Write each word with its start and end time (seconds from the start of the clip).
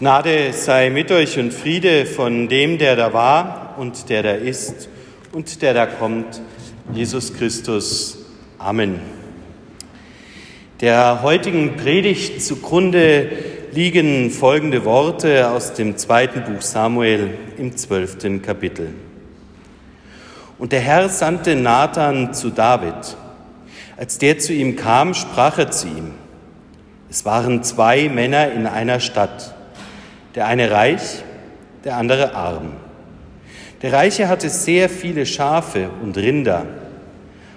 Gnade 0.00 0.54
sei 0.54 0.88
mit 0.88 1.12
euch 1.12 1.38
und 1.38 1.52
Friede 1.52 2.06
von 2.06 2.48
dem, 2.48 2.78
der 2.78 2.96
da 2.96 3.12
war 3.12 3.74
und 3.76 4.08
der 4.08 4.22
da 4.22 4.30
ist 4.30 4.88
und 5.32 5.60
der 5.60 5.74
da 5.74 5.84
kommt, 5.84 6.40
Jesus 6.94 7.34
Christus. 7.34 8.16
Amen. 8.56 8.98
Der 10.80 11.20
heutigen 11.22 11.76
Predigt 11.76 12.40
zugrunde 12.40 13.30
liegen 13.72 14.30
folgende 14.30 14.86
Worte 14.86 15.50
aus 15.50 15.74
dem 15.74 15.98
zweiten 15.98 16.44
Buch 16.44 16.62
Samuel 16.62 17.34
im 17.58 17.76
zwölften 17.76 18.40
Kapitel. 18.40 18.94
Und 20.58 20.72
der 20.72 20.80
Herr 20.80 21.10
sandte 21.10 21.56
Nathan 21.56 22.32
zu 22.32 22.48
David. 22.48 23.18
Als 23.98 24.16
der 24.16 24.38
zu 24.38 24.54
ihm 24.54 24.76
kam, 24.76 25.12
sprach 25.12 25.58
er 25.58 25.70
zu 25.70 25.88
ihm. 25.88 26.12
Es 27.10 27.26
waren 27.26 27.62
zwei 27.62 28.08
Männer 28.08 28.50
in 28.50 28.66
einer 28.66 28.98
Stadt 28.98 29.59
der 30.34 30.46
eine 30.46 30.70
reich, 30.70 31.22
der 31.84 31.96
andere 31.96 32.34
arm. 32.34 32.72
Der 33.82 33.92
Reiche 33.92 34.28
hatte 34.28 34.48
sehr 34.48 34.88
viele 34.88 35.24
Schafe 35.26 35.90
und 36.02 36.16
Rinder, 36.16 36.66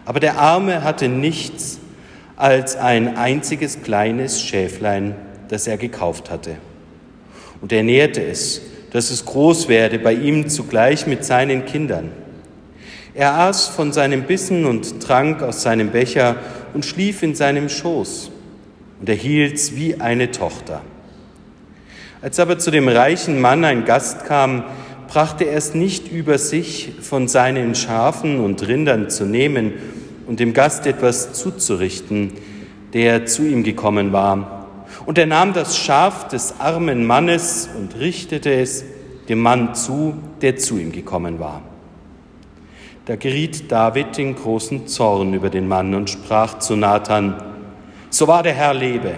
aber 0.06 0.20
der 0.20 0.38
Arme 0.38 0.84
hatte 0.84 1.08
nichts 1.10 1.80
als 2.36 2.76
ein 2.76 3.18
einziges 3.18 3.84
kleines 3.84 4.42
Schäflein, 4.42 5.16
das 5.50 5.68
er 5.68 5.78
gekauft 5.78 6.30
hatte. 6.30 6.56
Und 7.62 7.72
er 7.72 7.84
nährte 7.84 8.26
es, 8.26 8.62
dass 8.92 9.12
es 9.12 9.26
groß 9.26 9.68
werde, 9.68 10.00
bei 10.00 10.14
ihm 10.14 10.50
zugleich 10.50 11.08
mit 11.08 11.26
seinen 11.26 11.66
Kindern. 11.66 12.12
Er 13.14 13.40
aß 13.40 13.68
von 13.68 13.94
seinem 13.94 14.24
Bissen 14.24 14.66
und 14.66 15.02
trank 15.02 15.42
aus 15.44 15.62
seinem 15.62 15.92
Becher 15.92 16.38
und 16.74 16.86
schlief 16.86 17.22
in 17.22 17.36
seinem 17.36 17.70
Schoß, 17.70 18.32
und 19.00 19.10
er 19.10 19.16
hielt's 19.16 19.76
wie 19.76 20.00
eine 20.00 20.32
Tochter. 20.32 20.82
Als 22.24 22.40
aber 22.40 22.58
zu 22.58 22.72
dem 22.72 22.88
reichen 22.88 23.42
Mann 23.42 23.66
ein 23.66 23.84
Gast 23.84 24.24
kam, 24.24 24.64
brachte 25.10 25.44
er 25.44 25.58
es 25.58 25.74
nicht 25.74 26.10
über 26.10 26.38
sich, 26.38 26.94
von 27.02 27.28
seinen 27.28 27.76
Schafen 27.76 28.40
und 28.40 28.66
Rindern 28.66 29.10
zu 29.10 29.26
nehmen 29.26 29.74
und 30.26 30.40
dem 30.40 30.54
Gast 30.54 30.88
etwas 30.88 31.34
zuzurichten, 31.34 32.32
der 32.94 33.26
zu 33.26 33.44
ihm 33.44 33.64
gekommen 33.64 34.14
war. 34.14 34.70
Und 35.06 35.18
er 35.18 35.26
nahm 35.26 35.52
das 35.52 35.78
Schaf 35.78 36.30
des 36.30 36.62
armen 36.62 37.06
Mannes 37.06 37.70
und 37.78 38.00
richtete 38.00 38.54
es 38.54 38.86
dem 39.28 39.40
Mann 39.40 39.76
zu, 39.76 40.14
der 40.42 40.56
zu 40.56 40.78
ihm 40.78 40.94
gekommen 40.94 41.40
war. 41.40 41.62
Da 43.04 43.18
geriet 43.18 43.70
David 43.70 44.18
in 44.18 44.36
großen 44.36 44.88
Zorn 44.88 45.34
über 45.34 45.50
den 45.50 45.68
Mann 45.68 45.94
und 45.94 46.10
sprach 46.10 46.60
zu 46.60 46.78
Nathan, 46.78 47.36
so 48.10 48.30
wahr 48.30 48.44
der 48.44 48.54
Herr 48.54 48.74
lebe, 48.74 49.12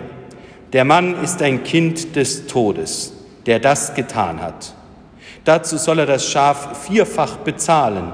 der 0.74 0.86
Mann 0.86 1.24
ist 1.24 1.42
ein 1.42 1.64
Kind 1.64 2.16
des 2.16 2.48
Todes, 2.48 3.14
der 3.46 3.60
das 3.60 3.94
getan 3.94 4.42
hat. 4.42 4.74
Dazu 5.44 5.78
soll 5.78 6.00
er 6.00 6.06
das 6.06 6.28
Schaf 6.28 6.86
vierfach 6.86 7.38
bezahlen, 7.38 8.12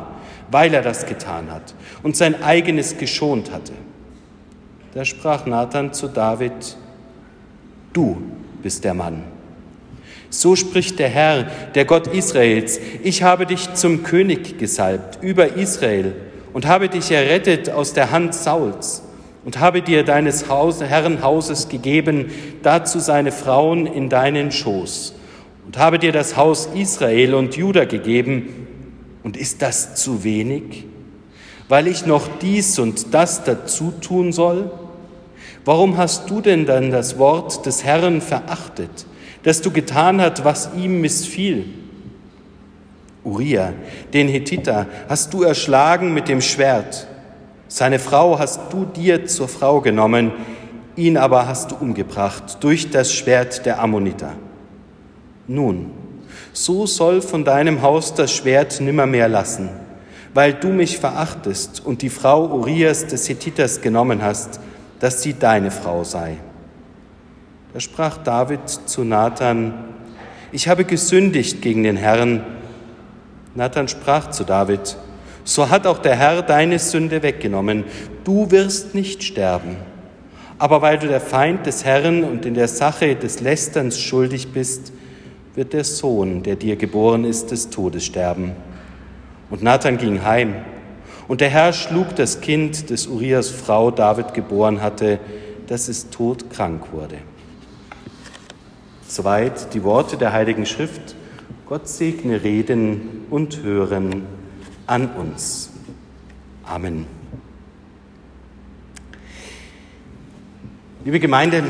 weil 0.49 0.73
er 0.73 0.81
das 0.81 1.05
getan 1.05 1.49
hat 1.49 1.73
und 2.03 2.17
sein 2.17 2.43
eigenes 2.43 2.97
geschont 2.97 3.51
hatte. 3.51 3.73
Da 4.93 5.05
sprach 5.05 5.45
Nathan 5.45 5.93
zu 5.93 6.09
David, 6.09 6.75
du 7.93 8.21
bist 8.61 8.83
der 8.83 8.93
Mann. 8.93 9.23
So 10.29 10.55
spricht 10.55 10.99
der 10.99 11.09
Herr, 11.09 11.43
der 11.75 11.85
Gott 11.85 12.07
Israels, 12.07 12.79
ich 13.03 13.23
habe 13.23 13.45
dich 13.45 13.73
zum 13.73 14.03
König 14.03 14.57
gesalbt 14.57 15.19
über 15.21 15.55
Israel 15.55 16.13
und 16.53 16.67
habe 16.67 16.89
dich 16.89 17.11
errettet 17.11 17.69
aus 17.69 17.93
der 17.93 18.11
Hand 18.11 18.33
Sauls 18.33 19.03
und 19.43 19.59
habe 19.59 19.81
dir 19.81 20.03
deines 20.03 20.49
Haus, 20.49 20.81
Herrenhauses 20.81 21.69
gegeben, 21.69 22.31
dazu 22.63 22.99
seine 22.99 23.31
Frauen 23.31 23.87
in 23.87 24.09
deinen 24.09 24.51
Schoß 24.51 25.15
und 25.65 25.77
habe 25.77 25.99
dir 25.99 26.11
das 26.11 26.35
Haus 26.35 26.69
Israel 26.75 27.33
und 27.33 27.55
Juda 27.55 27.85
gegeben. 27.85 28.67
Und 29.23 29.37
ist 29.37 29.61
das 29.61 29.95
zu 29.95 30.23
wenig, 30.23 30.85
weil 31.69 31.87
ich 31.87 32.05
noch 32.05 32.27
dies 32.41 32.79
und 32.79 33.13
das 33.13 33.43
dazu 33.43 33.93
tun 34.01 34.33
soll? 34.33 34.71
Warum 35.63 35.97
hast 35.97 36.29
du 36.29 36.41
denn 36.41 36.65
dann 36.65 36.89
das 36.89 37.19
Wort 37.19 37.65
des 37.67 37.83
Herrn 37.83 38.19
verachtet, 38.19 39.05
dass 39.43 39.61
du 39.61 39.69
getan 39.71 40.19
hast, 40.19 40.43
was 40.43 40.71
ihm 40.75 41.01
missfiel? 41.01 41.65
Uriah, 43.23 43.73
den 44.11 44.27
Hethiter, 44.27 44.87
hast 45.07 45.33
du 45.33 45.43
erschlagen 45.43 46.15
mit 46.15 46.27
dem 46.27 46.41
Schwert 46.41 47.07
seine 47.71 47.99
Frau 47.99 48.37
hast 48.37 48.59
du 48.71 48.83
dir 48.83 49.27
zur 49.27 49.47
Frau 49.47 49.79
genommen, 49.79 50.33
ihn 50.97 51.15
aber 51.15 51.47
hast 51.47 51.71
du 51.71 51.75
umgebracht 51.75 52.57
durch 52.59 52.89
das 52.89 53.13
Schwert 53.13 53.65
der 53.65 53.81
Ammoniter. 53.81 54.33
Nun, 55.47 55.91
so 56.51 56.85
soll 56.85 57.21
von 57.21 57.45
deinem 57.45 57.81
Haus 57.81 58.13
das 58.13 58.35
Schwert 58.35 58.81
nimmermehr 58.81 59.29
lassen, 59.29 59.69
weil 60.33 60.53
du 60.53 60.67
mich 60.67 60.99
verachtest 60.99 61.85
und 61.85 62.01
die 62.01 62.09
Frau 62.09 62.45
Urias 62.47 63.07
des 63.07 63.29
Hethiters 63.29 63.79
genommen 63.79 64.21
hast, 64.21 64.59
dass 64.99 65.21
sie 65.21 65.33
deine 65.33 65.71
Frau 65.71 66.03
sei. 66.03 66.39
Da 67.73 67.79
sprach 67.79 68.17
David 68.17 68.67
zu 68.67 69.05
Nathan, 69.05 69.73
ich 70.51 70.67
habe 70.67 70.83
gesündigt 70.83 71.61
gegen 71.61 71.83
den 71.83 71.95
Herrn. 71.95 72.43
Nathan 73.55 73.87
sprach 73.87 74.29
zu 74.29 74.43
David, 74.43 74.97
so 75.43 75.69
hat 75.69 75.87
auch 75.87 75.97
der 75.97 76.15
Herr 76.15 76.41
deine 76.41 76.79
Sünde 76.79 77.23
weggenommen. 77.23 77.85
Du 78.23 78.51
wirst 78.51 78.93
nicht 78.95 79.23
sterben. 79.23 79.77
Aber 80.57 80.81
weil 80.81 80.99
du 80.99 81.07
der 81.07 81.21
Feind 81.21 81.65
des 81.65 81.85
Herrn 81.85 82.23
und 82.23 82.45
in 82.45 82.53
der 82.53 82.67
Sache 82.67 83.15
des 83.15 83.39
Lästerns 83.39 83.99
schuldig 83.99 84.51
bist, 84.53 84.93
wird 85.55 85.73
der 85.73 85.83
Sohn, 85.83 86.43
der 86.43 86.55
dir 86.55 86.75
geboren 86.75 87.25
ist, 87.25 87.51
des 87.51 87.69
Todes 87.69 88.05
sterben. 88.05 88.51
Und 89.49 89.63
Nathan 89.63 89.97
ging 89.97 90.23
heim. 90.23 90.55
Und 91.27 91.41
der 91.41 91.49
Herr 91.49 91.73
schlug 91.73 92.15
das 92.15 92.41
Kind, 92.41 92.91
das 92.91 93.07
Urias 93.07 93.49
Frau 93.49 93.89
David 93.89 94.33
geboren 94.33 94.81
hatte, 94.81 95.19
dass 95.67 95.87
es 95.87 96.09
todkrank 96.09 96.91
wurde. 96.91 97.17
Soweit 99.07 99.73
die 99.73 99.83
Worte 99.83 100.17
der 100.17 100.31
Heiligen 100.31 100.65
Schrift. 100.65 101.15
Gott 101.67 101.87
segne 101.87 102.43
Reden 102.43 103.25
und 103.29 103.63
Hören 103.63 104.23
an 104.91 105.07
uns. 105.07 105.69
Amen. 106.65 107.05
Liebe 111.05 111.21
Gemeinde, 111.21 111.63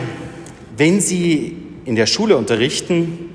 wenn 0.75 0.99
Sie 0.99 1.55
in 1.85 1.95
der 1.95 2.07
Schule 2.07 2.35
unterrichten 2.35 3.29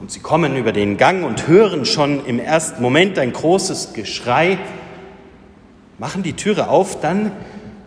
und 0.00 0.12
Sie 0.12 0.20
kommen 0.20 0.56
über 0.56 0.70
den 0.70 0.98
Gang 0.98 1.24
und 1.24 1.48
hören 1.48 1.84
schon 1.84 2.24
im 2.26 2.38
ersten 2.38 2.80
Moment 2.80 3.18
ein 3.18 3.32
großes 3.32 3.92
Geschrei, 3.92 4.56
machen 5.98 6.22
die 6.22 6.34
Türe 6.34 6.68
auf, 6.68 7.00
dann 7.00 7.32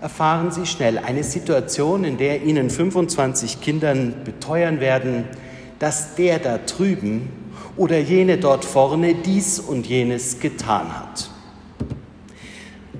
erfahren 0.01 0.51
Sie 0.51 0.65
schnell 0.65 0.97
eine 0.97 1.23
Situation, 1.23 2.03
in 2.03 2.17
der 2.17 2.43
Ihnen 2.43 2.69
25 2.69 3.61
Kindern 3.61 4.15
beteuern 4.25 4.81
werden, 4.81 5.23
dass 5.79 6.15
der 6.15 6.39
da 6.39 6.57
drüben 6.57 7.40
oder 7.77 7.99
jene 7.99 8.37
dort 8.37 8.65
vorne 8.65 9.15
dies 9.15 9.59
und 9.59 9.87
jenes 9.87 10.39
getan 10.39 10.87
hat. 10.97 11.29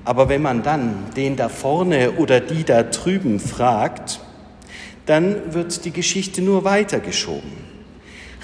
Aber 0.04 0.28
wenn 0.28 0.42
man 0.42 0.62
dann 0.62 1.04
den 1.16 1.36
da 1.36 1.48
vorne 1.48 2.12
oder 2.12 2.40
die 2.40 2.64
da 2.64 2.82
drüben 2.82 3.38
fragt, 3.38 4.20
dann 5.06 5.54
wird 5.54 5.84
die 5.84 5.92
Geschichte 5.92 6.42
nur 6.42 6.64
weitergeschoben. 6.64 7.50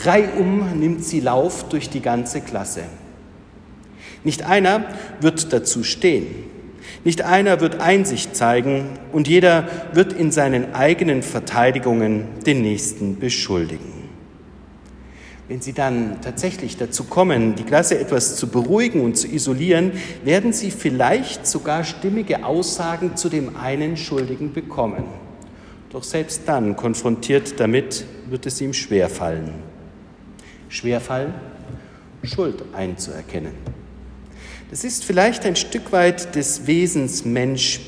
Reihum 0.04 0.78
nimmt 0.78 1.04
sie 1.04 1.20
Lauf 1.20 1.68
durch 1.68 1.90
die 1.90 2.00
ganze 2.00 2.40
Klasse. 2.40 2.82
Nicht 4.22 4.44
einer 4.44 4.84
wird 5.20 5.52
dazu 5.52 5.82
stehen. 5.82 6.26
Nicht 7.04 7.22
einer 7.22 7.60
wird 7.60 7.80
Einsicht 7.80 8.36
zeigen 8.36 8.90
und 9.12 9.28
jeder 9.28 9.68
wird 9.92 10.12
in 10.12 10.30
seinen 10.30 10.74
eigenen 10.74 11.22
Verteidigungen 11.22 12.26
den 12.44 12.62
Nächsten 12.62 13.18
beschuldigen. 13.18 13.97
Wenn 15.48 15.62
Sie 15.62 15.72
dann 15.72 16.20
tatsächlich 16.20 16.76
dazu 16.76 17.04
kommen, 17.04 17.54
die 17.54 17.62
Klasse 17.62 17.98
etwas 17.98 18.36
zu 18.36 18.48
beruhigen 18.48 19.00
und 19.00 19.16
zu 19.16 19.26
isolieren, 19.26 19.92
werden 20.22 20.52
Sie 20.52 20.70
vielleicht 20.70 21.46
sogar 21.46 21.84
stimmige 21.84 22.44
Aussagen 22.44 23.16
zu 23.16 23.30
dem 23.30 23.56
einen 23.56 23.96
Schuldigen 23.96 24.52
bekommen. 24.52 25.04
Doch 25.88 26.04
selbst 26.04 26.42
dann, 26.44 26.76
konfrontiert 26.76 27.58
damit, 27.58 28.04
wird 28.28 28.44
es 28.44 28.60
ihm 28.60 28.74
schwerfallen. 28.74 29.54
Schwerfallen, 30.68 31.32
Schuld 32.22 32.62
einzuerkennen. 32.74 33.54
Das 34.68 34.84
ist 34.84 35.02
vielleicht 35.02 35.46
ein 35.46 35.56
Stück 35.56 35.92
weit 35.92 36.34
des 36.34 36.66
Wesens 36.66 37.24
Mensch, 37.24 37.80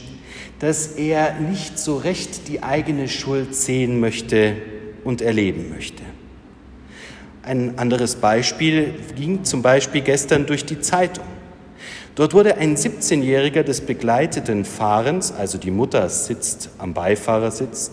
dass 0.60 0.86
er 0.86 1.38
nicht 1.38 1.78
so 1.78 1.98
recht 1.98 2.48
die 2.48 2.62
eigene 2.62 3.06
Schuld 3.06 3.54
sehen 3.54 4.00
möchte 4.00 4.56
und 5.04 5.20
erleben 5.20 5.68
möchte. 5.68 6.02
Ein 7.42 7.78
anderes 7.78 8.16
Beispiel 8.16 8.94
ging 9.16 9.44
zum 9.44 9.62
Beispiel 9.62 10.02
gestern 10.02 10.44
durch 10.44 10.66
die 10.66 10.80
Zeitung. 10.80 11.24
Dort 12.14 12.34
wurde 12.34 12.58
ein 12.58 12.76
17-Jähriger 12.76 13.62
des 13.62 13.80
begleiteten 13.80 14.66
Fahrens, 14.66 15.32
also 15.32 15.56
die 15.56 15.70
Mutter 15.70 16.10
sitzt 16.10 16.68
am 16.76 16.92
Beifahrersitz, 16.92 17.92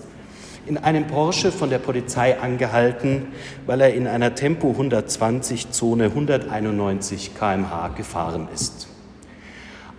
in 0.65 0.77
einem 0.77 1.07
Porsche 1.07 1.53
von 1.53 1.69
der 1.69 1.77
Polizei 1.77 2.37
angehalten, 2.37 3.27
weil 3.65 3.79
er 3.79 3.93
in 3.93 4.05
einer 4.05 4.35
Tempo 4.35 4.71
120 4.71 5.71
Zone 5.71 6.05
191 6.05 7.31
km/h 7.33 7.87
gefahren 7.95 8.49
ist. 8.53 8.89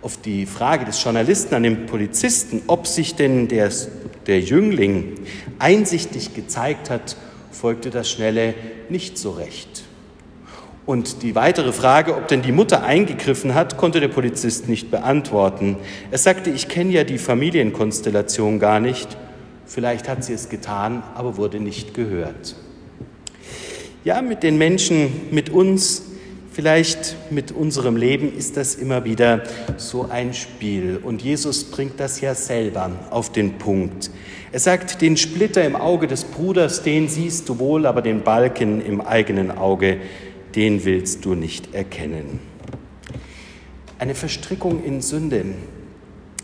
Auf 0.03 0.21
die 0.21 0.45
Frage 0.45 0.85
des 0.85 1.03
Journalisten 1.03 1.55
an 1.55 1.63
den 1.63 1.87
Polizisten, 1.87 2.61
ob 2.67 2.85
sich 2.85 3.15
denn 3.15 3.47
der, 3.47 3.71
der 4.27 4.41
Jüngling 4.41 5.15
einsichtig 5.57 6.35
gezeigt 6.35 6.91
hat, 6.91 7.17
folgte 7.59 7.89
das 7.89 8.09
schnelle 8.09 8.53
nicht 8.89 9.17
so 9.17 9.31
recht. 9.31 9.83
Und 10.85 11.21
die 11.21 11.35
weitere 11.35 11.71
Frage, 11.71 12.15
ob 12.15 12.27
denn 12.27 12.41
die 12.41 12.51
Mutter 12.51 12.83
eingegriffen 12.83 13.53
hat, 13.53 13.77
konnte 13.77 13.99
der 13.99 14.07
Polizist 14.07 14.67
nicht 14.67 14.89
beantworten. 14.89 15.77
Er 16.09 16.17
sagte, 16.17 16.49
ich 16.49 16.67
kenne 16.67 16.91
ja 16.91 17.03
die 17.03 17.19
Familienkonstellation 17.19 18.59
gar 18.59 18.79
nicht 18.79 19.17
Vielleicht 19.69 20.09
hat 20.09 20.23
sie 20.23 20.33
es 20.33 20.49
getan, 20.49 21.03
aber 21.13 21.37
wurde 21.37 21.59
nicht 21.59 21.93
gehört. 21.93 22.55
Ja, 24.03 24.23
mit 24.23 24.41
den 24.41 24.57
Menschen, 24.57 25.11
mit 25.29 25.51
uns, 25.51 26.05
vielleicht 26.51 27.15
mit 27.31 27.51
unserem 27.51 27.95
Leben 27.95 28.35
ist 28.35 28.57
das 28.57 28.75
immer 28.75 29.05
wieder 29.05 29.43
so 29.77 30.07
ein 30.09 30.33
Spiel. 30.33 30.99
Und 31.01 31.21
Jesus 31.21 31.63
bringt 31.65 31.99
das 31.99 32.21
ja 32.21 32.35
selber 32.35 32.91
auf 33.09 33.31
den 33.31 33.57
Punkt. 33.57 34.11
Er 34.51 34.59
sagt, 34.59 35.01
den 35.01 35.17
Splitter 35.17 35.63
im 35.63 35.75
Auge 35.75 36.07
des 36.07 36.23
Bruders, 36.23 36.81
den 36.83 37.07
siehst 37.07 37.47
du 37.49 37.59
wohl, 37.59 37.85
aber 37.85 38.01
den 38.01 38.23
Balken 38.23 38.83
im 38.83 39.01
eigenen 39.01 39.51
Auge, 39.51 39.97
den 40.55 40.85
willst 40.85 41.25
du 41.25 41.35
nicht 41.35 41.73
erkennen. 41.75 42.39
Eine 43.99 44.15
Verstrickung 44.15 44.83
in 44.83 45.01
Sünde, 45.01 45.45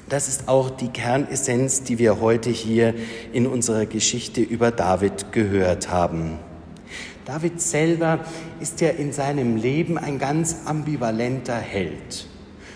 das 0.08 0.28
ist 0.28 0.48
auch 0.48 0.70
die 0.70 0.90
Kernessenz, 0.90 1.82
die 1.82 1.98
wir 1.98 2.22
heute 2.22 2.52
hier 2.52 2.94
in 3.34 3.48
unserer 3.48 3.88
Geschichte 3.88 4.42
über 4.42 4.70
David 4.70 5.32
gehört 5.32 5.90
haben. 5.90 6.38
David 7.26 7.60
selber 7.60 8.20
ist 8.60 8.82
ja 8.82 8.90
in 8.90 9.12
seinem 9.12 9.58
Leben 9.58 9.98
ein 9.98 10.20
ganz 10.20 10.58
ambivalenter 10.66 11.56
Held. 11.56 12.28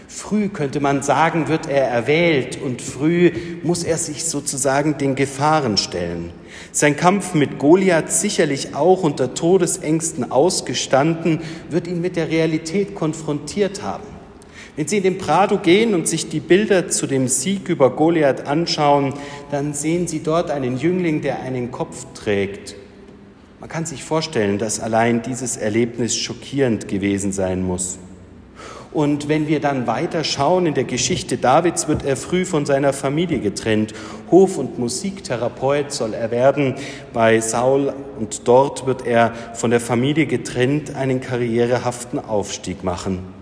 Früh 0.08 0.50
könnte 0.50 0.80
man 0.80 1.04
sagen, 1.04 1.48
wird 1.50 1.70
er 1.70 1.88
erwählt 1.88 2.60
und 2.60 2.82
früh 2.82 3.32
muss 3.62 3.84
er 3.84 3.98
sich 3.98 4.26
sozusagen 4.26 4.98
den 4.98 5.14
Gefahren 5.14 5.78
stellen. 5.78 6.32
Sein 6.72 6.96
Kampf 6.96 7.36
mit 7.36 7.60
Goliath 7.60 8.12
sicherlich 8.12 8.74
auch 8.74 9.04
unter 9.04 9.36
Todesängsten 9.36 10.32
ausgestanden, 10.32 11.42
wird 11.70 11.86
ihn 11.86 12.02
mit 12.02 12.16
der 12.16 12.30
Realität 12.30 12.96
konfrontiert 12.96 13.84
haben. 13.84 14.08
Wenn 14.76 14.88
Sie 14.88 14.98
in 14.98 15.04
den 15.04 15.20
Prado 15.20 15.60
gehen 15.60 15.94
und 15.94 16.08
sich 16.08 16.28
die 16.28 16.40
Bilder 16.40 16.90
zu 16.90 17.06
dem 17.06 17.28
Sieg 17.28 17.70
über 17.70 17.92
Goliath 17.92 18.48
anschauen, 18.48 19.14
dann 19.52 19.76
sehen 19.76 20.08
Sie 20.08 20.24
dort 20.24 20.50
einen 20.50 20.76
Jüngling, 20.78 21.22
der 21.22 21.44
einen 21.44 21.70
Kopf 21.70 22.08
trägt. 22.16 22.76
Man 23.60 23.70
kann 23.70 23.86
sich 23.86 24.04
vorstellen, 24.04 24.58
dass 24.58 24.80
allein 24.80 25.22
dieses 25.22 25.58
Erlebnis 25.58 26.16
schockierend 26.16 26.88
gewesen 26.88 27.32
sein 27.32 27.62
muss. 27.62 28.00
Und 28.92 29.28
wenn 29.28 29.48
wir 29.48 29.60
dann 29.60 29.86
weiter 29.86 30.24
schauen 30.24 30.66
in 30.66 30.74
der 30.74 30.86
Geschichte 30.86 31.38
Davids, 31.38 31.88
wird 31.88 32.04
er 32.04 32.16
früh 32.16 32.46
von 32.46 32.66
seiner 32.66 32.94
Familie 32.94 33.40
getrennt. 33.40 33.94
Hof- 34.32 34.58
und 34.58 34.80
Musiktherapeut 34.80 35.92
soll 35.92 36.14
er 36.14 36.32
werden 36.32 36.76
bei 37.14 37.40
Saul 37.40 37.94
und 38.18 38.48
dort 38.48 38.86
wird 38.88 39.06
er 39.06 39.34
von 39.54 39.70
der 39.70 39.80
Familie 39.80 40.26
getrennt 40.26 40.96
einen 40.96 41.22
karrierehaften 41.22 42.18
Aufstieg 42.18 42.84
machen 42.84 43.40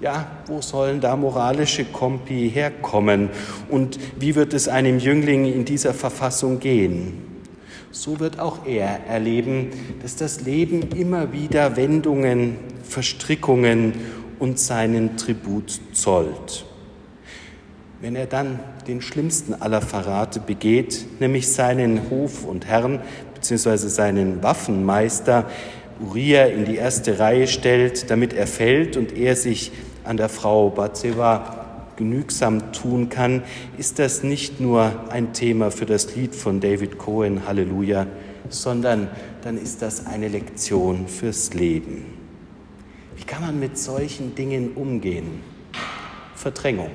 ja, 0.00 0.26
wo 0.46 0.60
sollen 0.60 1.00
da 1.00 1.16
moralische 1.16 1.84
Kompi 1.84 2.50
herkommen 2.52 3.30
und 3.70 3.98
wie 4.20 4.34
wird 4.34 4.52
es 4.52 4.68
einem 4.68 4.98
Jüngling 4.98 5.46
in 5.46 5.64
dieser 5.64 5.94
Verfassung 5.94 6.60
gehen? 6.60 7.35
So 7.90 8.20
wird 8.20 8.38
auch 8.38 8.66
er 8.66 9.06
erleben, 9.06 9.70
dass 10.02 10.16
das 10.16 10.42
Leben 10.42 10.82
immer 10.94 11.32
wieder 11.32 11.76
Wendungen, 11.76 12.56
Verstrickungen 12.82 13.94
und 14.38 14.58
seinen 14.58 15.16
Tribut 15.16 15.80
zollt. 15.92 16.66
Wenn 18.00 18.14
er 18.14 18.26
dann 18.26 18.60
den 18.86 19.00
schlimmsten 19.00 19.54
aller 19.54 19.80
Verrate 19.80 20.40
begeht, 20.40 21.06
nämlich 21.18 21.48
seinen 21.48 22.10
Hof- 22.10 22.44
und 22.44 22.66
Herrn 22.66 23.00
bzw. 23.34 23.76
seinen 23.88 24.42
Waffenmeister 24.42 25.46
Uriah 26.00 26.46
in 26.46 26.66
die 26.66 26.76
erste 26.76 27.18
Reihe 27.18 27.46
stellt, 27.46 28.10
damit 28.10 28.34
er 28.34 28.46
fällt 28.46 28.98
und 28.98 29.16
er 29.16 29.34
sich 29.34 29.72
an 30.04 30.18
der 30.18 30.28
Frau 30.28 30.68
Batseva 30.68 31.65
genügsam 31.96 32.72
tun 32.72 33.08
kann, 33.08 33.42
ist 33.78 33.98
das 33.98 34.22
nicht 34.22 34.60
nur 34.60 35.10
ein 35.10 35.32
Thema 35.32 35.70
für 35.70 35.86
das 35.86 36.14
Lied 36.14 36.34
von 36.34 36.60
David 36.60 36.98
Cohen, 36.98 37.46
Halleluja, 37.46 38.06
sondern 38.48 39.08
dann 39.42 39.58
ist 39.58 39.82
das 39.82 40.06
eine 40.06 40.28
Lektion 40.28 41.08
fürs 41.08 41.54
Leben. 41.54 42.04
Wie 43.16 43.24
kann 43.24 43.42
man 43.42 43.58
mit 43.58 43.78
solchen 43.78 44.34
Dingen 44.34 44.72
umgehen? 44.74 45.40
Verdrängung, 46.34 46.90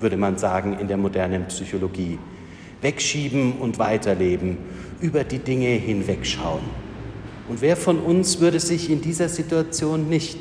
würde 0.00 0.16
man 0.16 0.36
sagen 0.36 0.78
in 0.78 0.88
der 0.88 0.96
modernen 0.96 1.46
Psychologie. 1.46 2.18
Wegschieben 2.82 3.52
und 3.52 3.78
weiterleben, 3.78 4.58
über 5.00 5.24
die 5.24 5.38
Dinge 5.38 5.68
hinwegschauen. 5.68 6.62
Und 7.48 7.60
wer 7.60 7.76
von 7.76 7.98
uns 7.98 8.40
würde 8.40 8.60
sich 8.60 8.90
in 8.90 9.00
dieser 9.00 9.28
Situation 9.28 10.08
nicht 10.08 10.38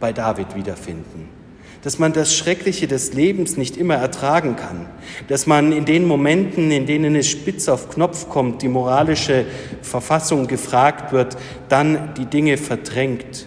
bei 0.00 0.12
David 0.12 0.54
wiederfinden? 0.54 1.41
Dass 1.82 1.98
man 1.98 2.12
das 2.12 2.34
Schreckliche 2.34 2.86
des 2.86 3.12
Lebens 3.12 3.56
nicht 3.56 3.76
immer 3.76 3.96
ertragen 3.96 4.54
kann, 4.56 4.86
dass 5.28 5.46
man 5.46 5.72
in 5.72 5.84
den 5.84 6.06
Momenten, 6.06 6.70
in 6.70 6.86
denen 6.86 7.16
es 7.16 7.28
spitz 7.28 7.68
auf 7.68 7.90
Knopf 7.90 8.28
kommt, 8.28 8.62
die 8.62 8.68
moralische 8.68 9.44
Verfassung 9.82 10.46
gefragt 10.46 11.12
wird, 11.12 11.36
dann 11.68 12.14
die 12.14 12.26
Dinge 12.26 12.56
verdrängt, 12.56 13.46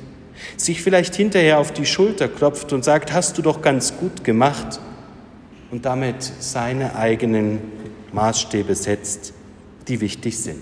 sich 0.57 0.81
vielleicht 0.81 1.15
hinterher 1.15 1.59
auf 1.59 1.71
die 1.71 1.85
Schulter 1.85 2.27
klopft 2.27 2.73
und 2.73 2.83
sagt, 2.83 3.13
hast 3.13 3.37
du 3.37 3.41
doch 3.41 3.61
ganz 3.61 3.97
gut 3.97 4.23
gemacht. 4.23 4.79
Und 5.71 5.85
damit 5.85 6.31
seine 6.39 6.95
eigenen 6.95 7.59
Maßstäbe 8.11 8.75
setzt, 8.75 9.33
die 9.87 9.99
wichtig 9.99 10.37
sind. 10.37 10.61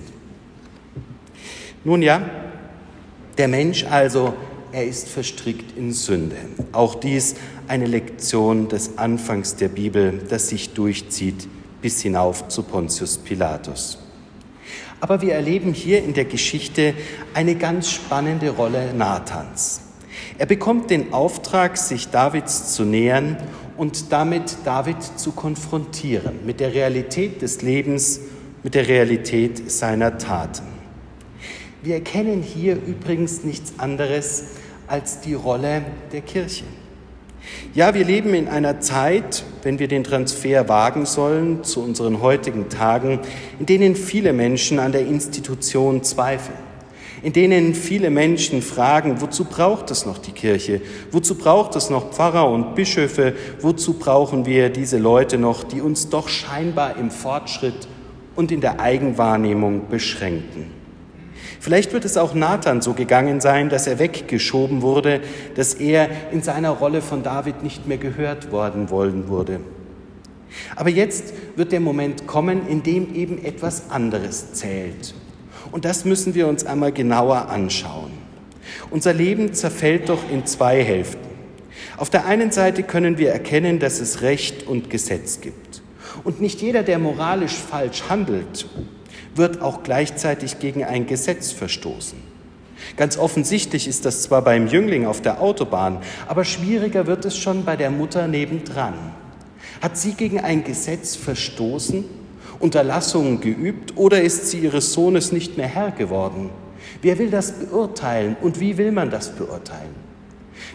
Nun 1.84 2.02
ja, 2.02 2.22
der 3.38 3.48
Mensch 3.48 3.86
also 3.86 4.34
er 4.74 4.86
ist 4.86 5.08
verstrickt 5.08 5.78
in 5.78 5.94
Sünde. 5.94 6.36
Auch 6.72 6.96
dies 6.96 7.36
eine 7.68 7.86
Lektion 7.86 8.68
des 8.68 8.98
Anfangs 8.98 9.56
der 9.56 9.70
Bibel, 9.70 10.20
das 10.28 10.50
sich 10.50 10.74
durchzieht 10.74 11.48
bis 11.82 12.02
hinauf 12.02 12.48
zu 12.48 12.64
Pontius 12.64 13.20
Pilatus. 13.20 14.00
Aber 15.00 15.22
wir 15.22 15.34
erleben 15.34 15.74
hier 15.74 16.04
in 16.04 16.14
der 16.14 16.26
Geschichte 16.26 16.96
eine 17.36 17.56
ganz 17.56 17.92
spannende 17.92 18.50
Rolle 18.50 18.94
Nathans. 18.96 19.82
Er 20.40 20.48
bekommt 20.48 20.90
den 20.90 21.14
Auftrag, 21.14 21.78
sich 21.78 22.10
Davids 22.10 22.74
zu 22.74 22.84
nähern 22.84 23.38
und 23.78 24.12
damit 24.12 24.58
David 24.64 25.04
zu 25.04 25.34
konfrontieren 25.34 26.46
mit 26.46 26.60
der 26.60 26.74
Realität 26.74 27.44
des 27.44 27.62
Lebens, 27.62 28.22
mit 28.64 28.74
der 28.74 28.88
Realität 28.88 29.70
seiner 29.70 30.18
Taten. 30.18 30.74
Wir 31.84 31.96
erkennen 31.96 32.42
hier 32.42 32.76
übrigens 32.76 33.44
nichts 33.44 33.74
anderes 33.78 34.46
als 34.94 35.22
die 35.22 35.34
Rolle 35.34 35.82
der 36.12 36.22
Kirche. 36.22 36.66
Ja, 37.74 37.96
wir 37.96 38.06
leben 38.06 38.36
in 38.36 38.48
einer 38.48 38.80
Zeit, 38.80 39.44
wenn 39.64 39.80
wir 39.80 39.88
den 39.88 40.04
Transfer 40.04 40.70
wagen 40.70 41.08
sollen 41.08 41.64
zu 41.64 41.82
unseren 41.82 42.22
heutigen 42.22 42.70
Tagen, 42.70 43.20
in 43.60 43.66
denen 43.66 43.96
viele 43.96 44.34
Menschen 44.34 44.78
an 44.78 44.92
der 44.92 45.08
Institution 45.08 46.04
zweifeln, 46.04 46.60
in 47.24 47.34
denen 47.34 47.74
viele 47.74 48.12
Menschen 48.12 48.62
fragen, 48.62 49.20
wozu 49.20 49.46
braucht 49.46 49.90
es 49.90 50.06
noch 50.06 50.20
die 50.20 50.32
Kirche? 50.32 50.80
Wozu 51.10 51.40
braucht 51.40 51.76
es 51.76 51.90
noch 51.90 52.12
Pfarrer 52.12 52.48
und 52.48 52.76
Bischöfe? 52.76 53.34
Wozu 53.62 53.94
brauchen 53.94 54.46
wir 54.46 54.70
diese 54.70 55.00
Leute 55.00 55.40
noch, 55.40 55.64
die 55.64 55.82
uns 55.82 56.10
doch 56.10 56.30
scheinbar 56.30 56.98
im 56.98 57.10
Fortschritt 57.10 57.88
und 58.36 58.52
in 58.52 58.62
der 58.62 58.80
Eigenwahrnehmung 58.80 59.90
beschränken? 59.90 60.83
Vielleicht 61.60 61.94
wird 61.94 62.06
es 62.06 62.18
auch 62.18 62.34
Nathan 62.34 62.82
so 62.82 62.94
gegangen 62.94 63.42
sein, 63.42 63.70
dass 63.70 63.88
er 63.88 64.00
weggeschoben 64.00 64.82
wurde, 64.82 65.22
dass 65.56 65.74
er 65.74 66.10
in 66.32 66.42
seiner 66.42 66.72
Rolle 66.72 67.02
von 67.02 67.24
David 67.24 67.64
nicht 67.64 67.88
mehr 67.88 67.98
gehört 67.98 68.52
worden 68.52 68.90
wollen 68.90 69.28
wurde. 69.28 69.60
Aber 70.76 70.90
jetzt 70.90 71.34
wird 71.56 71.72
der 71.72 71.80
Moment 71.80 72.28
kommen, 72.28 72.68
in 72.68 72.84
dem 72.84 73.14
eben 73.16 73.44
etwas 73.44 73.90
anderes 73.90 74.54
zählt. 74.54 75.14
Und 75.72 75.86
das 75.86 76.06
müssen 76.06 76.36
wir 76.36 76.48
uns 76.48 76.66
einmal 76.66 76.92
genauer 76.92 77.50
anschauen. 77.50 78.12
Unser 78.90 79.14
Leben 79.14 79.54
zerfällt 79.54 80.10
doch 80.10 80.30
in 80.30 80.46
zwei 80.46 80.84
Hälften. 80.84 81.34
Auf 81.98 82.10
der 82.10 82.26
einen 82.26 82.52
Seite 82.52 82.84
können 82.84 83.18
wir 83.18 83.32
erkennen, 83.32 83.80
dass 83.80 84.00
es 84.00 84.22
Recht 84.22 84.68
und 84.68 84.90
Gesetz 84.90 85.42
gibt. 85.42 85.82
Und 86.24 86.42
nicht 86.42 86.62
jeder, 86.62 86.84
der 86.84 87.00
moralisch 87.00 87.56
falsch 87.56 88.04
handelt, 88.10 88.68
wird 89.36 89.62
auch 89.62 89.84
gleichzeitig 89.84 90.60
gegen 90.60 90.84
ein 90.84 91.08
Gesetz 91.08 91.52
verstoßen. 91.52 92.18
Ganz 92.98 93.18
offensichtlich 93.18 93.88
ist 93.88 94.06
das 94.06 94.24
zwar 94.24 94.42
beim 94.42 94.68
Jüngling 94.68 95.06
auf 95.06 95.22
der 95.22 95.42
Autobahn, 95.42 96.00
aber 96.28 96.44
schwieriger 96.44 97.08
wird 97.08 97.26
es 97.26 97.38
schon 97.38 97.66
bei 97.66 97.76
der 97.76 97.90
Mutter 97.90 98.28
nebendran. 98.28 98.94
Hat 99.82 99.98
sie 99.98 100.14
gegen 100.14 100.40
ein 100.40 100.64
Gesetz 100.64 101.16
verstoßen 101.16 102.06
Unterlassung 102.60 103.42
geübt 103.42 103.98
oder 103.98 104.22
ist 104.22 104.50
sie 104.50 104.60
ihres 104.60 104.94
Sohnes 104.94 105.32
nicht 105.32 105.58
mehr 105.58 105.68
Herr 105.68 105.92
geworden? 105.92 106.50
Wer 107.02 107.20
will 107.20 107.30
das 107.30 107.52
beurteilen 107.52 108.38
und 108.42 108.60
wie 108.60 108.78
will 108.78 108.92
man 108.92 109.10
das 109.10 109.36
beurteilen? 109.36 110.04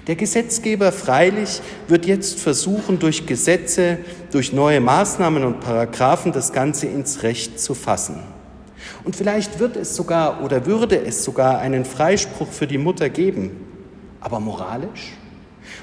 Der 0.06 0.16
Gesetzgeber 0.16 0.92
freilich 0.92 1.60
wird 1.86 2.06
jetzt 2.06 2.40
versuchen, 2.40 2.98
durch 2.98 3.26
Gesetze, 3.26 3.98
durch 4.30 4.52
neue 4.52 4.80
Maßnahmen 4.80 5.44
und 5.44 5.60
Paragraphen 5.60 6.32
das 6.32 6.52
Ganze 6.52 6.86
ins 6.86 7.22
Recht 7.22 7.58
zu 7.60 7.74
fassen. 7.74 8.18
Und 9.04 9.16
vielleicht 9.16 9.58
wird 9.58 9.76
es 9.76 9.94
sogar 9.94 10.42
oder 10.42 10.66
würde 10.66 11.00
es 11.00 11.24
sogar 11.24 11.58
einen 11.58 11.84
Freispruch 11.84 12.48
für 12.48 12.66
die 12.66 12.78
Mutter 12.78 13.08
geben. 13.08 13.50
Aber 14.20 14.40
moralisch? 14.40 15.12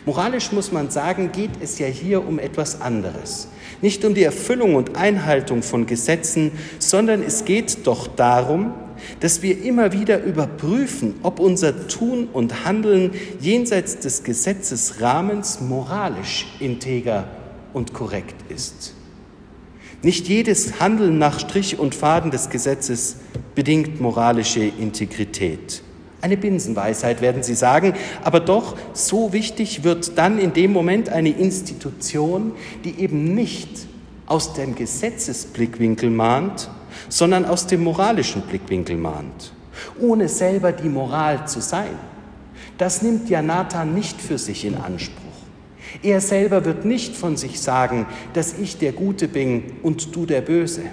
Moralisch 0.06 0.52
muss 0.52 0.72
man 0.72 0.90
sagen, 0.90 1.32
geht 1.32 1.52
es 1.62 1.80
ja 1.80 1.88
hier 1.88 2.28
um 2.28 2.40
etwas 2.40 2.82
anderes. 2.82 3.48
Nicht 3.82 4.04
um 4.06 4.14
die 4.14 4.24
Erfüllung 4.24 4.76
und 4.76 4.96
Einhaltung 4.96 5.64
von 5.64 5.86
Gesetzen, 5.86 6.52
sondern 6.80 7.22
es 7.22 7.46
geht 7.46 7.86
doch 7.88 8.08
darum, 8.08 8.74
dass 9.20 9.42
wir 9.42 9.64
immer 9.64 9.92
wieder 9.92 10.24
überprüfen, 10.24 11.16
ob 11.24 11.40
unser 11.40 11.88
Tun 11.88 12.28
und 12.32 12.66
Handeln 12.66 13.12
jenseits 13.40 14.00
des 14.00 14.24
Gesetzesrahmens 14.24 15.62
moralisch 15.62 16.48
integer 16.60 17.28
und 17.74 17.94
korrekt 17.94 18.36
ist. 18.50 18.95
Nicht 20.06 20.28
jedes 20.28 20.80
Handeln 20.80 21.18
nach 21.18 21.40
Strich 21.40 21.80
und 21.80 21.96
Faden 21.96 22.30
des 22.30 22.52
Gesetzes 22.52 23.16
bedingt 23.56 24.00
moralische 24.00 24.60
Integrität. 24.64 25.82
Eine 26.22 26.38
Binsenweisheit, 26.38 27.22
werden 27.22 27.42
Sie 27.42 27.56
sagen, 27.56 27.96
aber 28.24 28.40
doch 28.40 28.78
so 28.94 29.34
wichtig 29.34 29.84
wird 29.84 30.16
dann 30.16 30.38
in 30.38 30.54
dem 30.54 30.72
Moment 30.72 31.10
eine 31.10 31.30
Institution, 31.30 32.52
die 32.84 33.00
eben 33.00 33.34
nicht 33.34 33.88
aus 34.28 34.54
dem 34.54 34.76
Gesetzesblickwinkel 34.76 36.12
mahnt, 36.12 36.70
sondern 37.10 37.44
aus 37.44 37.66
dem 37.66 37.84
moralischen 37.84 38.44
Blickwinkel 38.44 38.98
mahnt, 38.98 39.54
ohne 40.00 40.30
selber 40.30 40.72
die 40.72 40.88
Moral 40.88 41.48
zu 41.48 41.62
sein. 41.62 41.98
Das 42.78 43.02
nimmt 43.02 43.28
ja 43.28 43.42
Nathan 43.42 43.96
nicht 43.96 44.22
für 44.22 44.38
sich 44.38 44.66
in 44.66 44.76
Anspruch. 44.76 45.35
Er 46.04 46.22
selber 46.22 46.66
wird 46.66 46.86
nicht 46.86 47.16
von 47.16 47.38
sich 47.38 47.60
sagen, 47.60 48.06
dass 48.34 48.58
ich 48.58 48.78
der 48.78 48.92
Gute 48.92 49.28
bin 49.28 49.64
und 49.84 50.16
du 50.16 50.25
der 50.25 50.42
Böse. 50.42 50.84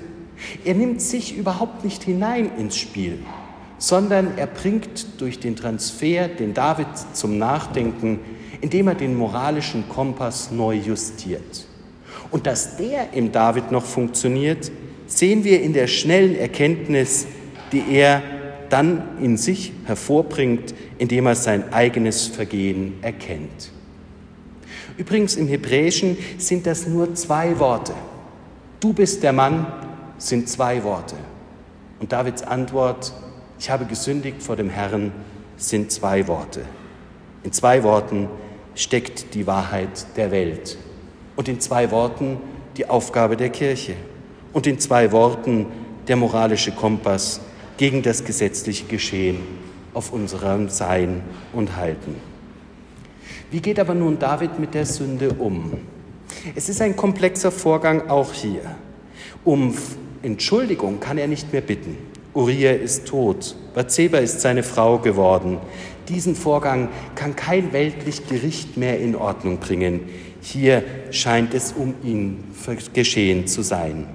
Er 0.64 0.74
nimmt 0.74 1.00
sich 1.00 1.36
überhaupt 1.36 1.84
nicht 1.84 2.04
hinein 2.04 2.50
ins 2.58 2.76
Spiel, 2.76 3.18
sondern 3.78 4.36
er 4.36 4.46
bringt 4.46 5.20
durch 5.20 5.38
den 5.38 5.56
Transfer 5.56 6.28
den 6.28 6.54
David 6.54 6.88
zum 7.12 7.38
Nachdenken, 7.38 8.20
indem 8.60 8.88
er 8.88 8.94
den 8.94 9.16
moralischen 9.16 9.88
Kompass 9.88 10.50
neu 10.50 10.74
justiert. 10.74 11.66
Und 12.30 12.46
dass 12.46 12.76
der 12.76 13.12
im 13.12 13.32
David 13.32 13.70
noch 13.70 13.84
funktioniert, 13.84 14.70
sehen 15.06 15.44
wir 15.44 15.62
in 15.62 15.72
der 15.72 15.86
schnellen 15.86 16.36
Erkenntnis, 16.36 17.26
die 17.72 17.82
er 17.90 18.22
dann 18.70 19.02
in 19.20 19.36
sich 19.36 19.72
hervorbringt, 19.84 20.74
indem 20.98 21.26
er 21.26 21.34
sein 21.34 21.72
eigenes 21.72 22.26
Vergehen 22.26 22.94
erkennt. 23.02 23.70
Übrigens 24.96 25.36
im 25.36 25.48
Hebräischen 25.48 26.16
sind 26.38 26.66
das 26.66 26.86
nur 26.86 27.14
zwei 27.14 27.58
Worte. 27.58 27.94
Du 28.80 28.92
bist 28.92 29.22
der 29.22 29.32
Mann 29.32 29.66
sind 30.18 30.48
zwei 30.48 30.82
Worte. 30.84 31.16
Und 32.00 32.12
Davids 32.12 32.42
Antwort, 32.42 33.12
ich 33.58 33.70
habe 33.70 33.84
gesündigt 33.84 34.42
vor 34.42 34.56
dem 34.56 34.70
Herrn, 34.70 35.12
sind 35.56 35.92
zwei 35.92 36.26
Worte. 36.26 36.62
In 37.44 37.52
zwei 37.52 37.82
Worten 37.82 38.28
steckt 38.74 39.34
die 39.34 39.46
Wahrheit 39.46 40.06
der 40.16 40.30
Welt 40.30 40.78
und 41.36 41.48
in 41.48 41.60
zwei 41.60 41.90
Worten 41.90 42.38
die 42.76 42.88
Aufgabe 42.88 43.36
der 43.36 43.50
Kirche 43.50 43.94
und 44.52 44.66
in 44.66 44.78
zwei 44.78 45.12
Worten 45.12 45.66
der 46.08 46.16
moralische 46.16 46.72
Kompass 46.72 47.40
gegen 47.76 48.02
das 48.02 48.24
gesetzliche 48.24 48.86
Geschehen 48.86 49.38
auf 49.94 50.12
unserem 50.12 50.68
Sein 50.68 51.22
und 51.52 51.76
Halten. 51.76 52.31
Wie 53.52 53.60
geht 53.60 53.78
aber 53.78 53.92
nun 53.92 54.18
David 54.18 54.58
mit 54.58 54.72
der 54.72 54.86
Sünde 54.86 55.34
um? 55.34 55.72
Es 56.56 56.70
ist 56.70 56.80
ein 56.80 56.96
komplexer 56.96 57.52
Vorgang 57.52 58.08
auch 58.08 58.32
hier. 58.32 58.62
Um 59.44 59.74
Entschuldigung 60.22 61.00
kann 61.00 61.18
er 61.18 61.28
nicht 61.28 61.52
mehr 61.52 61.60
bitten. 61.60 61.98
Uriah 62.32 62.72
ist 62.72 63.08
tot, 63.08 63.54
Bathseba 63.74 64.16
ist 64.18 64.40
seine 64.40 64.62
Frau 64.62 64.98
geworden. 65.00 65.58
Diesen 66.08 66.34
Vorgang 66.34 66.88
kann 67.14 67.36
kein 67.36 67.74
weltlich 67.74 68.26
Gericht 68.26 68.78
mehr 68.78 68.98
in 68.98 69.14
Ordnung 69.14 69.58
bringen. 69.58 70.00
Hier 70.40 70.82
scheint 71.10 71.52
es 71.52 71.72
um 71.72 71.92
ihn 72.02 72.44
geschehen 72.94 73.46
zu 73.46 73.60
sein. 73.60 74.06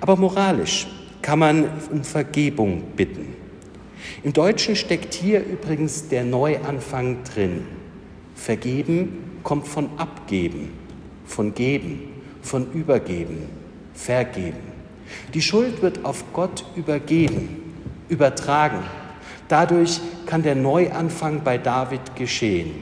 Aber 0.00 0.14
moralisch 0.14 0.86
kann 1.20 1.40
man 1.40 1.64
um 1.90 2.04
Vergebung 2.04 2.84
bitten. 2.94 3.34
Im 4.22 4.32
Deutschen 4.32 4.76
steckt 4.76 5.14
hier 5.14 5.44
übrigens 5.44 6.06
der 6.06 6.22
Neuanfang 6.22 7.24
drin. 7.24 7.81
Vergeben 8.42 9.38
kommt 9.44 9.68
von 9.68 9.88
abgeben, 9.98 10.70
von 11.24 11.54
geben, 11.54 12.08
von 12.42 12.72
übergeben, 12.72 13.48
vergeben. 13.94 14.58
Die 15.32 15.40
Schuld 15.40 15.80
wird 15.80 16.04
auf 16.04 16.24
Gott 16.32 16.64
übergeben, 16.74 17.72
übertragen. 18.08 18.80
Dadurch 19.46 20.00
kann 20.26 20.42
der 20.42 20.56
Neuanfang 20.56 21.44
bei 21.44 21.56
David 21.56 22.16
geschehen. 22.16 22.72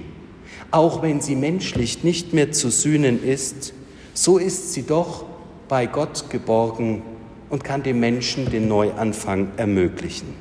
Auch 0.70 1.02
wenn 1.02 1.20
sie 1.20 1.36
menschlich 1.36 2.04
nicht 2.04 2.32
mehr 2.32 2.52
zu 2.52 2.70
sühnen 2.70 3.22
ist, 3.22 3.74
so 4.14 4.38
ist 4.38 4.72
sie 4.72 4.86
doch 4.86 5.26
bei 5.68 5.84
Gott 5.84 6.30
geborgen 6.30 7.02
und 7.50 7.64
kann 7.64 7.82
dem 7.82 8.00
Menschen 8.00 8.50
den 8.50 8.66
Neuanfang 8.66 9.48
ermöglichen. 9.58 10.34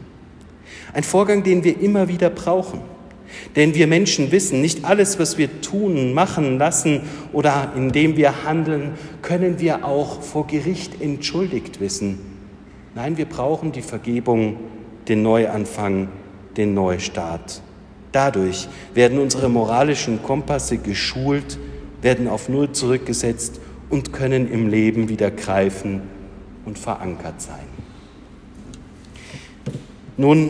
Ein 0.93 1.03
Vorgang, 1.03 1.43
den 1.43 1.65
wir 1.65 1.77
immer 1.81 2.07
wieder 2.07 2.29
brauchen. 2.29 2.79
Denn 3.55 3.75
wir 3.75 3.87
Menschen 3.87 4.31
wissen, 4.31 4.61
nicht 4.61 4.85
alles, 4.85 5.19
was 5.19 5.37
wir 5.37 5.61
tun, 5.61 6.13
machen, 6.13 6.57
lassen 6.57 7.01
oder 7.33 7.73
indem 7.75 8.17
wir 8.17 8.43
handeln, 8.43 8.93
können 9.21 9.59
wir 9.59 9.85
auch 9.85 10.21
vor 10.21 10.47
Gericht 10.47 11.01
entschuldigt 11.01 11.79
wissen. 11.79 12.19
Nein, 12.95 13.17
wir 13.17 13.25
brauchen 13.25 13.71
die 13.71 13.81
Vergebung, 13.81 14.57
den 15.07 15.21
Neuanfang, 15.21 16.09
den 16.57 16.73
Neustart. 16.73 17.61
Dadurch 18.11 18.67
werden 18.93 19.19
unsere 19.19 19.49
moralischen 19.49 20.23
Kompasse 20.23 20.77
geschult, 20.77 21.59
werden 22.01 22.27
auf 22.27 22.49
Null 22.49 22.71
zurückgesetzt 22.71 23.59
und 23.89 24.13
können 24.13 24.51
im 24.51 24.67
Leben 24.69 25.09
wieder 25.09 25.31
greifen 25.31 26.01
und 26.65 26.77
verankert 26.77 27.41
sein. 27.41 27.65
Nun, 30.17 30.49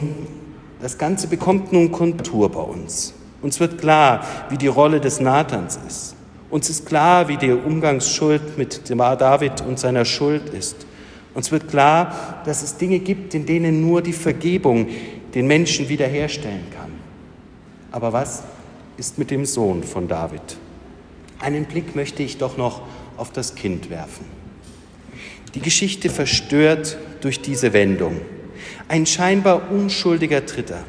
das 0.81 0.97
Ganze 0.97 1.27
bekommt 1.27 1.73
nun 1.73 1.91
Kontur 1.91 2.49
bei 2.49 2.61
uns. 2.61 3.13
Uns 3.41 3.59
wird 3.59 3.79
klar, 3.79 4.25
wie 4.49 4.57
die 4.57 4.67
Rolle 4.67 4.99
des 4.99 5.19
Nathans 5.19 5.79
ist. 5.87 6.15
Uns 6.49 6.69
ist 6.69 6.85
klar, 6.85 7.27
wie 7.27 7.37
die 7.37 7.51
Umgangsschuld 7.51 8.57
mit 8.57 8.89
David 8.89 9.61
und 9.61 9.79
seiner 9.79 10.05
Schuld 10.05 10.49
ist. 10.49 10.87
Uns 11.33 11.51
wird 11.51 11.69
klar, 11.69 12.41
dass 12.45 12.63
es 12.63 12.77
Dinge 12.77 12.99
gibt, 12.99 13.33
in 13.33 13.45
denen 13.45 13.81
nur 13.81 14.01
die 14.01 14.13
Vergebung 14.13 14.87
den 15.35 15.47
Menschen 15.47 15.89
wiederherstellen 15.89 16.65
kann. 16.75 16.91
Aber 17.91 18.13
was 18.13 18.43
ist 18.97 19.17
mit 19.17 19.31
dem 19.31 19.45
Sohn 19.45 19.83
von 19.83 20.07
David? 20.07 20.41
Einen 21.39 21.65
Blick 21.65 21.95
möchte 21.95 22.23
ich 22.23 22.37
doch 22.37 22.57
noch 22.57 22.81
auf 23.15 23.31
das 23.31 23.55
Kind 23.55 23.89
werfen. 23.89 24.25
Die 25.55 25.61
Geschichte 25.61 26.09
verstört 26.09 26.97
durch 27.21 27.41
diese 27.41 27.73
Wendung. 27.73 28.19
Ein 28.89 29.05
scheinbar 29.05 29.71
unschuldiger 29.71 30.41
Dritter, 30.41 30.83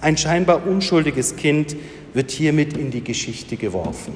ein 0.00 0.16
scheinbar 0.16 0.66
unschuldiges 0.66 1.36
Kind 1.36 1.76
wird 2.12 2.32
hiermit 2.32 2.76
in 2.76 2.90
die 2.90 3.04
Geschichte 3.04 3.56
geworfen. 3.56 4.14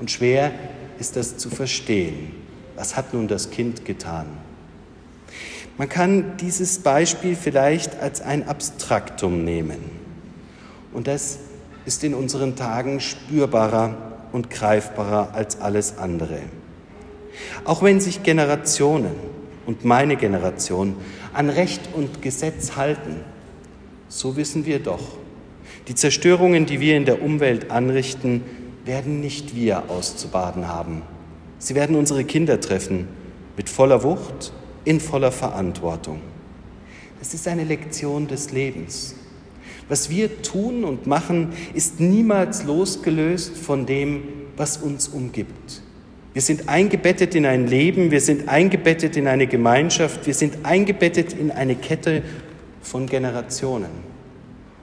Und 0.00 0.10
schwer 0.10 0.50
ist 0.98 1.14
das 1.14 1.36
zu 1.36 1.48
verstehen. 1.48 2.32
Was 2.74 2.96
hat 2.96 3.14
nun 3.14 3.28
das 3.28 3.50
Kind 3.50 3.84
getan? 3.84 4.26
Man 5.78 5.88
kann 5.88 6.36
dieses 6.38 6.80
Beispiel 6.80 7.36
vielleicht 7.36 8.00
als 8.00 8.20
ein 8.20 8.48
Abstraktum 8.48 9.44
nehmen. 9.44 9.78
Und 10.92 11.06
das 11.06 11.38
ist 11.86 12.02
in 12.02 12.14
unseren 12.14 12.56
Tagen 12.56 12.98
spürbarer 12.98 13.96
und 14.32 14.50
greifbarer 14.50 15.34
als 15.34 15.60
alles 15.60 15.98
andere. 15.98 16.40
Auch 17.64 17.82
wenn 17.84 18.00
sich 18.00 18.24
Generationen 18.24 19.14
und 19.66 19.84
meine 19.84 20.16
Generation 20.16 20.96
an 21.34 21.50
Recht 21.50 21.80
und 21.92 22.22
Gesetz 22.22 22.76
halten, 22.76 23.16
so 24.08 24.36
wissen 24.36 24.66
wir 24.66 24.78
doch, 24.78 25.02
die 25.88 25.94
Zerstörungen, 25.94 26.66
die 26.66 26.80
wir 26.80 26.96
in 26.96 27.04
der 27.04 27.22
Umwelt 27.22 27.70
anrichten, 27.70 28.42
werden 28.84 29.20
nicht 29.20 29.54
wir 29.54 29.90
auszubaden 29.90 30.68
haben. 30.68 31.02
Sie 31.58 31.74
werden 31.74 31.96
unsere 31.96 32.24
Kinder 32.24 32.60
treffen, 32.60 33.08
mit 33.56 33.68
voller 33.68 34.02
Wucht, 34.02 34.52
in 34.84 35.00
voller 35.00 35.32
Verantwortung. 35.32 36.20
Es 37.20 37.34
ist 37.34 37.48
eine 37.48 37.64
Lektion 37.64 38.26
des 38.26 38.52
Lebens. 38.52 39.14
Was 39.88 40.10
wir 40.10 40.42
tun 40.42 40.84
und 40.84 41.06
machen, 41.06 41.52
ist 41.74 42.00
niemals 42.00 42.64
losgelöst 42.64 43.56
von 43.56 43.86
dem, 43.86 44.22
was 44.56 44.76
uns 44.76 45.08
umgibt. 45.08 45.82
Wir 46.34 46.42
sind 46.42 46.68
eingebettet 46.68 47.36
in 47.36 47.46
ein 47.46 47.68
Leben, 47.68 48.10
wir 48.10 48.20
sind 48.20 48.48
eingebettet 48.48 49.16
in 49.16 49.28
eine 49.28 49.46
Gemeinschaft, 49.46 50.26
wir 50.26 50.34
sind 50.34 50.64
eingebettet 50.66 51.32
in 51.32 51.52
eine 51.52 51.76
Kette 51.76 52.22
von 52.82 53.06
Generationen. 53.06 53.90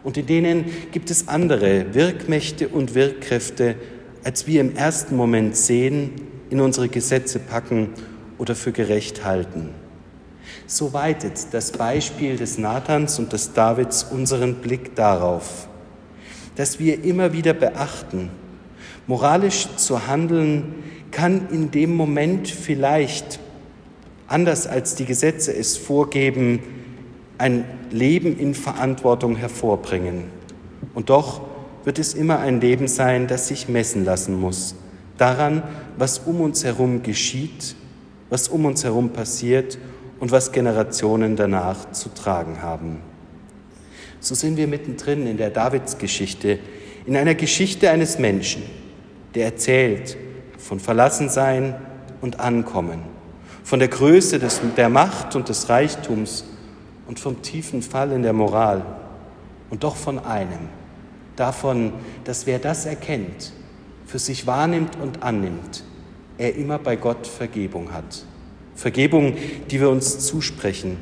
Und 0.02 0.16
in 0.16 0.26
denen 0.26 0.66
gibt 0.94 1.12
es 1.12 1.28
andere 1.28 1.94
Wirkmächte 1.94 2.70
und 2.70 2.96
Wirkkräfte, 2.96 3.76
als 4.24 4.48
wir 4.48 4.62
im 4.62 4.78
ersten 4.78 5.18
Moment 5.18 5.58
sehen, 5.58 6.14
in 6.50 6.62
unsere 6.62 6.88
Gesetze 6.88 7.40
packen 7.40 7.90
oder 8.38 8.56
für 8.56 8.72
gerecht 8.72 9.26
halten. 9.26 9.72
So 10.68 10.94
weitet 10.94 11.48
das 11.52 11.74
Beispiel 11.74 12.38
des 12.38 12.58
Nathans 12.60 13.20
und 13.20 13.34
des 13.34 13.52
Davids 13.52 14.04
unseren 14.04 14.56
Blick 14.56 14.96
darauf, 14.96 15.68
dass 16.56 16.80
wir 16.80 17.04
immer 17.04 17.34
wieder 17.34 17.54
beachten, 17.54 18.30
moralisch 19.06 19.68
zu 19.76 20.08
handeln 20.08 20.76
kann 21.12 21.50
in 21.52 21.72
dem 21.72 21.96
Moment 21.96 22.48
vielleicht, 22.48 23.40
anders 24.28 24.68
als 24.68 24.96
die 24.96 25.06
Gesetze 25.06 25.56
es 25.56 25.78
vorgeben, 25.78 26.60
ein 27.38 27.66
Leben 27.90 28.38
in 28.38 28.54
Verantwortung 28.54 29.36
hervorbringen. 29.36 30.26
Und 30.94 31.10
doch 31.10 31.42
wird 31.84 32.00
es 32.00 32.14
immer 32.14 32.40
ein 32.40 32.62
Leben 32.62 32.88
sein, 32.88 33.28
das 33.28 33.48
sich 33.48 33.68
messen 33.68 34.06
lassen 34.06 34.40
muss, 34.40 34.76
daran, 35.18 35.64
was 35.98 36.20
um 36.20 36.42
uns 36.42 36.64
herum 36.64 37.04
geschieht, 37.04 37.76
was 38.30 38.48
um 38.48 38.66
uns 38.66 38.84
herum 38.84 39.10
passiert 39.10 39.78
und 40.20 40.32
was 40.32 40.52
Generationen 40.52 41.36
danach 41.36 41.92
zu 41.92 42.10
tragen 42.10 42.62
haben. 42.62 43.00
So 44.20 44.36
sind 44.36 44.58
wir 44.58 44.68
mittendrin 44.68 45.26
in 45.26 45.38
der 45.38 45.50
Davidsgeschichte, 45.50 46.60
in 47.08 47.18
einer 47.18 47.34
Geschichte 47.34 47.90
eines 47.90 48.20
Menschen, 48.20 48.62
der 49.34 49.46
erzählt 49.46 50.16
von 50.62 50.80
Verlassensein 50.80 51.76
und 52.22 52.40
Ankommen, 52.40 53.02
von 53.64 53.80
der 53.80 53.88
Größe 53.88 54.40
des, 54.40 54.62
der 54.78 54.90
Macht 54.90 55.36
und 55.36 55.50
des 55.50 55.70
Reichtums 55.70 56.46
und 57.08 57.20
vom 57.20 57.42
tiefen 57.42 57.82
Fall 57.82 58.12
in 58.12 58.24
der 58.24 58.34
Moral 58.34 58.86
und 59.70 59.84
doch 59.84 59.96
von 59.96 60.20
einem, 60.20 60.70
davon, 61.36 61.94
dass 62.24 62.46
wer 62.46 62.60
das 62.60 62.86
erkennt, 62.86 63.52
für 64.06 64.20
sich 64.20 64.46
wahrnimmt 64.46 64.98
und 65.02 65.24
annimmt, 65.24 65.84
er 66.38 66.56
immer 66.56 66.78
bei 66.78 66.96
Gott 66.96 67.26
Vergebung 67.28 67.92
hat. 67.92 68.26
Vergebung, 68.76 69.36
die 69.70 69.80
wir 69.80 69.90
uns 69.90 70.20
zusprechen, 70.20 70.98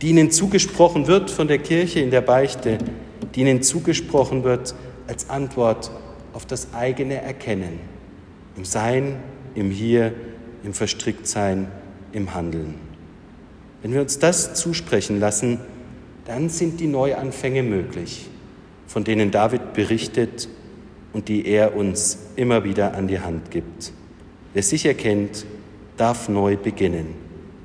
die 0.00 0.10
ihnen 0.10 0.30
zugesprochen 0.30 1.06
wird 1.06 1.30
von 1.30 1.48
der 1.48 1.58
Kirche 1.58 2.00
in 2.00 2.10
der 2.10 2.20
Beichte, 2.20 2.78
die 3.34 3.40
ihnen 3.40 3.62
zugesprochen 3.62 4.44
wird 4.44 4.74
als 5.06 5.30
Antwort 5.30 5.90
auf 6.32 6.46
das 6.46 6.74
eigene 6.74 7.22
Erkennen, 7.22 7.78
im 8.56 8.64
Sein, 8.64 9.16
im 9.54 9.70
Hier, 9.70 10.12
im 10.62 10.74
Verstricktsein, 10.74 11.68
im 12.12 12.34
Handeln. 12.34 12.74
Wenn 13.82 13.92
wir 13.92 14.00
uns 14.00 14.18
das 14.18 14.54
zusprechen 14.54 15.18
lassen, 15.18 15.60
dann 16.24 16.48
sind 16.48 16.78
die 16.80 16.86
Neuanfänge 16.86 17.62
möglich, 17.62 18.28
von 18.86 19.04
denen 19.04 19.30
David 19.30 19.72
berichtet 19.72 20.48
und 21.12 21.28
die 21.28 21.46
er 21.46 21.76
uns 21.76 22.18
immer 22.36 22.64
wieder 22.64 22.94
an 22.94 23.08
die 23.08 23.20
Hand 23.20 23.50
gibt. 23.50 23.92
Wer 24.54 24.62
sich 24.62 24.86
erkennt, 24.86 25.44
darf 25.96 26.28
neu 26.28 26.56
beginnen 26.56 27.14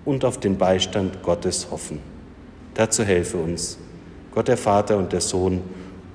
und 0.05 0.25
auf 0.25 0.39
den 0.39 0.57
Beistand 0.57 1.21
Gottes 1.21 1.69
hoffen. 1.69 1.99
Dazu 2.73 3.03
helfe 3.03 3.37
uns 3.37 3.77
Gott 4.31 4.47
der 4.47 4.57
Vater 4.57 4.97
und 4.97 5.13
der 5.13 5.21
Sohn 5.21 5.61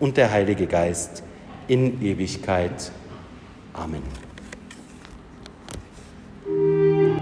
und 0.00 0.16
der 0.16 0.30
Heilige 0.30 0.66
Geist 0.66 1.22
in 1.68 2.02
Ewigkeit. 2.02 2.90
Amen. 3.72 4.31